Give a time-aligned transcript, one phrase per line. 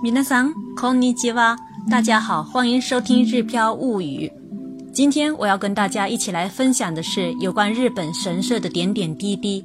[0.00, 1.58] 米娜桑，空尼基哇，
[1.90, 4.28] 大家好，欢迎收听《日飘物语》。
[4.92, 9.64] 今天我要跟大家一起来分享的是有关日本神社的点点滴滴。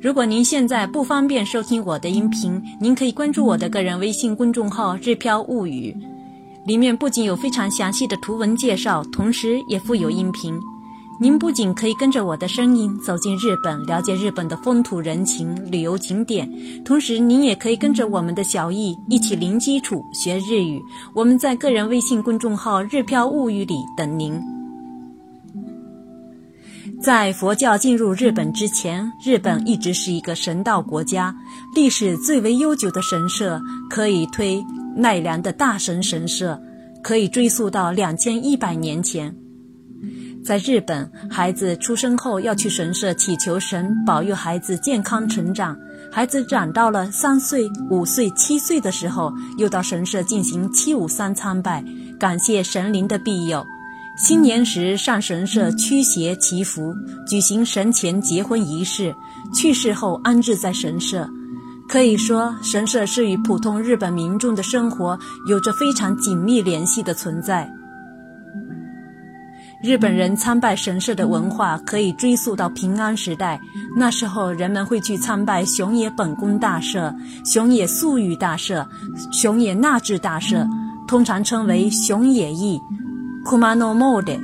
[0.00, 5.94] 如果您现在不方便收听我的音频，您可以关注我的个人微信公众号“日飘物语”，
[6.64, 10.58] 里面不仅有非常详细的图文介绍，同时也附有音频。
[11.20, 16.50] 您不仅可以跟着我的声音走进日本，了解日本的风土人情、旅游景点，
[16.84, 20.82] 同时您也可以跟着我们的小易一起零基础学日语。
[21.14, 24.40] 我们在个人微信公众号“日飘物语”里等您。
[27.00, 31.34] 在佛教进入日本之前，日本一直是一个神道国家，
[31.74, 34.62] 历史最为悠久的神社可以推
[34.96, 36.60] 奈良的大神神社，
[37.02, 39.34] 可以追溯到两千一百年前。
[40.44, 45.74] 在日本，孩子出生后要去神社祈求神保佑孩子健康成长。
[46.12, 51.82] 孩子长到了三岁、五岁、七岁的时候，又到神社进行七五三参拜，
[52.20, 53.64] 感谢神灵的庇佑。
[54.18, 56.94] 新年时上神社驱邪祈福，
[57.26, 59.14] 举行神前结婚仪式。
[59.54, 61.26] 去世后安置在神社。
[61.88, 67.70] 可以说，神社是与普通日本民众的生活有着非常紧密联系的存在。
[69.84, 73.60] 日本人参拜神社的文化可以追溯到平安时代，
[73.94, 78.88] 那时候人们会去参拜熊野本宫大社、熊野素玉大社、
[79.30, 80.66] 熊野纳智大社，
[81.06, 82.80] 通常称为熊野义
[83.44, 84.40] （Kumano Mode）。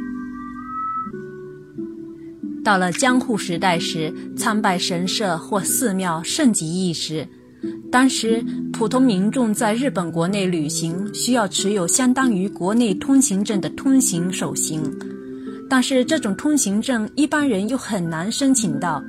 [2.62, 7.27] 到了江户时代时，参拜神社或寺庙盛极一时。
[7.91, 8.44] 当时
[8.75, 14.82] 普通民众在日本国内旅行，需要持有相当于国内通行证的通行手形。
[15.70, 19.02] 但是这种通行证一般人又很难申请到。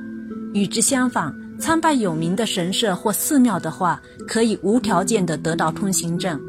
[0.54, 6.40] 与之相反，参拜有名的神社或寺庙的话，可以无条件的得到通行证。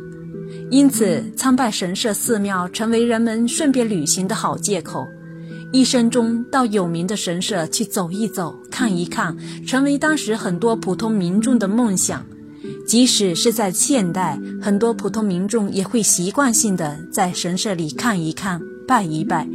[0.71, 5.09] 因此，参拜神社寺庙成为人们顺便旅行的好借口。
[5.73, 9.35] 一生中到有名的神社去走一走、看一看，
[9.67, 12.23] 成为当时很多普通民众的梦想。
[12.87, 19.49] 即使是在现代，很多普通民众也会习惯性的在神社里看一看、拜一拜。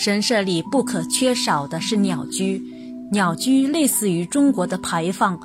[0.00, 2.62] 神社里不可缺少的是鸟居，
[3.10, 5.36] 鸟居类似于中国的牌坊，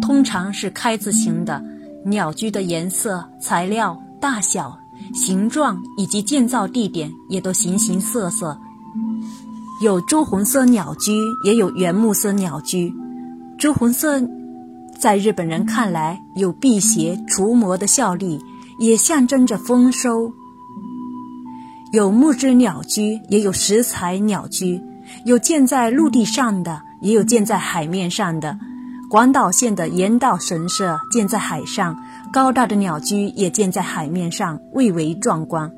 [0.00, 1.62] 通常是开字形的。
[2.06, 4.74] 鸟居的颜色、材料、大小、
[5.12, 8.58] 形状以及建造地点也都形形色色，
[9.82, 11.12] 有朱红色鸟居，
[11.44, 12.90] 也有原木色鸟居。
[13.58, 14.18] 朱红色
[14.98, 18.40] 在日本人看来有辟邪除魔的效力，
[18.78, 20.32] 也象征着丰收。
[21.92, 24.80] 有木质鸟居，也有石材鸟居，
[25.24, 28.56] 有建在陆地上的，也有建在海面上的。
[29.10, 31.98] 广岛县的岩岛神社建在海上，
[32.32, 35.72] 高大的鸟居也建在海面上，蔚为壮观。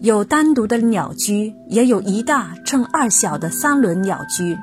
[0.00, 4.58] 有单独的鸟居，也有一大乘二小的三轮鸟居。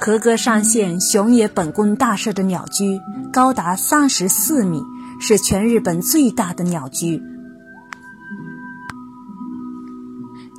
[0.00, 4.82] 和歌山县熊野本宫大社的鸟居高达三十四米，
[5.20, 7.22] 是全日本最大的鸟居。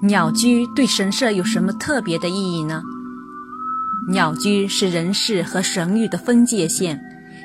[0.06, 2.84] 鸟居对神社有什么特别的意义呢？
[4.10, 7.02] 鸟居是人世和神域的分界线，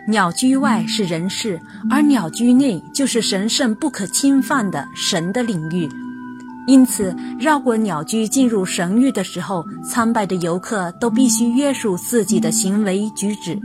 [0.08, 5.88] 鸟居外是人世，而鸟居内就是神圣不可侵犯的神的领域。
[6.66, 13.56] 因此，绕过鸟居进入神域的时候，参拜的游客都必须约束自己的行为举止。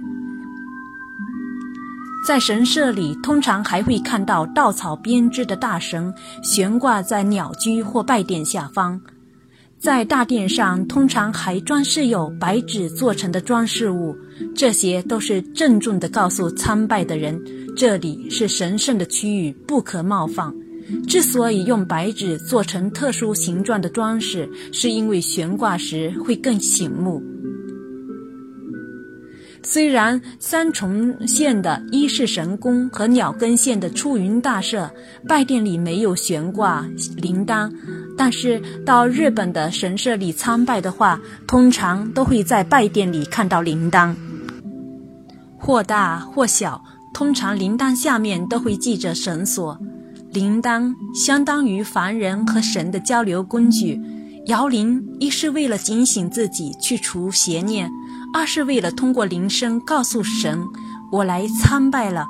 [2.26, 9.00] 在神社里，通常还会看到稻草编织的大绳悬挂在鸟居或拜殿下方。
[9.78, 14.16] 在大殿上，通常还装饰有白纸做成的装饰物，
[14.56, 17.38] 这些都是郑重地告诉参拜的人，
[17.76, 20.54] 这里是神圣的区域，不可冒犯。
[21.06, 27.22] 之所以用白纸做成特殊形状的装饰，是因为悬挂时会更醒目。
[29.66, 34.92] 虽然三重县的伊势神宫和鸟根县的出云大社
[35.28, 36.86] 拜殿里没有悬挂
[37.16, 37.72] 铃铛，
[38.18, 44.14] 但是到日本的神社里参拜的话，通常都会在拜殿里看到铃铛，
[45.58, 46.84] 或大或小，
[47.14, 49.80] 通常铃铛下面都会系着绳索。
[50.32, 54.02] 铃铛相当于凡人和神的交流工具，
[54.48, 57.90] 摇铃一是为了警醒自己，去除邪念。
[58.34, 60.68] 二是为了通过铃声告诉神，
[61.12, 62.28] 我来参拜了。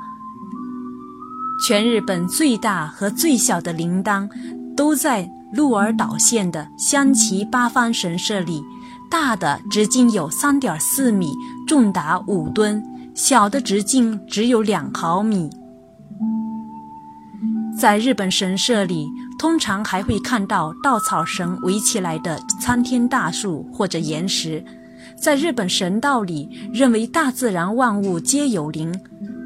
[1.66, 4.28] 全日本最大和最小的铃铛，
[4.76, 8.62] 都在鹿儿岛县的香崎八方神社里。
[9.10, 11.34] 大的直径有三点四米，
[11.66, 12.82] 重达五吨；
[13.14, 15.48] 小的直径只有两毫米，
[17.78, 19.08] 在日本神社里，
[19.38, 24.64] 通常还会看到稻草绳围起来的参天大树或者岩石。
[25.16, 28.94] 在日本神道里，认为大自然万物皆有灵，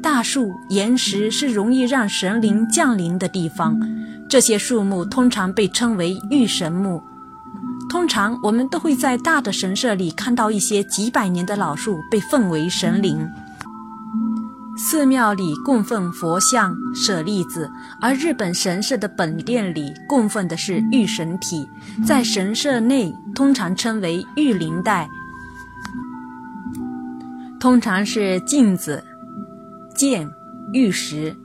[0.01, 3.79] 大树、岩石是容易让神灵降临的地方。
[4.29, 7.01] 这些树木通常被称为御神木。
[7.89, 13.27] 通常我们都会在大的神社里看到一些几百年的老树被奉为神灵。
[14.77, 17.69] 寺庙里供奉佛像、舍利子，
[17.99, 21.67] 而日本神社的本殿里供奉的是御神体，
[22.05, 25.09] 在神社内通常称为御灵带，
[27.59, 29.03] 通常是镜子、
[29.93, 30.29] 剑、
[30.71, 31.35] 玉石。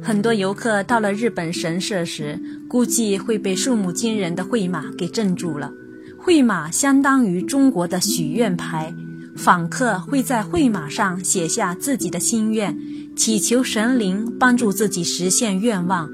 [0.00, 5.72] 很多游客到了日本神社时，估计会被数目惊人的绘马给镇住了。
[6.16, 8.94] 绘马相当于中国的许愿牌，
[9.36, 12.78] 访客会在绘马上写下自己的心愿，
[13.16, 16.08] 祈求神灵帮助自己实现愿望。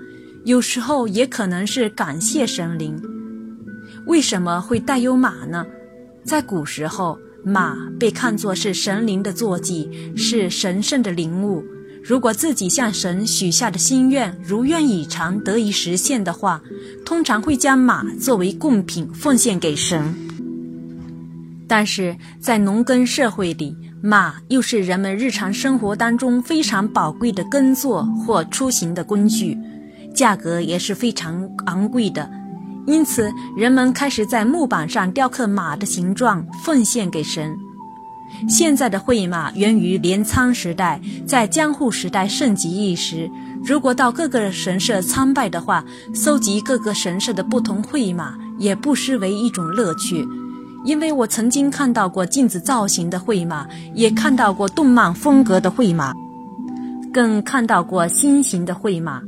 [0.45, 3.16] 有时候也可能是感谢神灵。
[4.07, 5.67] 为什么会带有马呢？
[6.25, 11.65] 在古时候，马被看作是神灵的坐骑，是神圣的灵物。
[12.05, 16.63] 如果自己向神许下的心愿如愿以偿得以实现的话，
[17.05, 20.15] 通常会将马作为贡品奉献给神。
[21.67, 29.59] 但是在农耕社会里，马又是人们日常生活当中非常宝贵的耕作或出行的工具，
[30.15, 32.31] 价格也是非常昂贵的。
[32.87, 37.57] 因此，人们开始在木板上雕刻马的形状，奉献给神。
[38.49, 43.31] 现在的绘马源于镰仓时代，在江户时代盛极一时。
[43.65, 45.85] 如果到各个神社参拜的话，
[46.15, 50.27] 搜集各个神社的不同绘马，也不失为一种乐趣。
[50.85, 56.13] 因为我曾经看到过镜子造型的绘马，也看到过动漫风格的绘马，
[57.13, 59.21] 更看到过心形的绘马。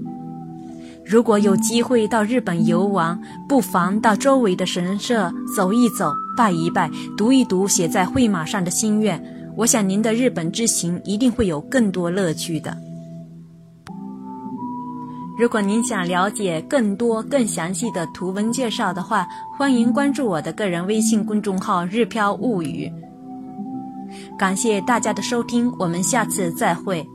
[1.08, 3.19] 如果有机会到日本游玩，
[3.49, 9.19] 不妨到周围的神社走一走、拜一拜、读一读写在绘马上的心愿。
[9.56, 12.76] 我想您的日本之行一定会有更多乐趣的。
[15.38, 19.26] 如果您想了解更多、更详细的图文介绍的话，
[19.56, 22.93] 欢迎关注我的个人微信公众号“日飘物语”。
[24.38, 27.08] 感谢大家的收听，我们下次再会。